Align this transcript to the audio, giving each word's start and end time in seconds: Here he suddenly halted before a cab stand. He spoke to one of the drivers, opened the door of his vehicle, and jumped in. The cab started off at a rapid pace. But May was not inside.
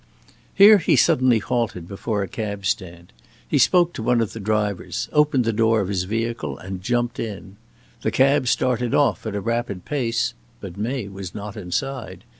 Here 0.55 0.79
he 0.79 0.95
suddenly 0.95 1.37
halted 1.37 1.87
before 1.87 2.23
a 2.23 2.27
cab 2.27 2.65
stand. 2.65 3.13
He 3.47 3.59
spoke 3.59 3.93
to 3.93 4.01
one 4.01 4.19
of 4.19 4.33
the 4.33 4.39
drivers, 4.39 5.07
opened 5.13 5.45
the 5.45 5.53
door 5.53 5.79
of 5.79 5.89
his 5.89 6.05
vehicle, 6.05 6.57
and 6.57 6.81
jumped 6.81 7.19
in. 7.19 7.55
The 8.01 8.09
cab 8.09 8.47
started 8.47 8.95
off 8.95 9.27
at 9.27 9.35
a 9.35 9.41
rapid 9.41 9.85
pace. 9.85 10.33
But 10.59 10.75
May 10.75 11.07
was 11.07 11.35
not 11.35 11.55
inside. 11.55 12.23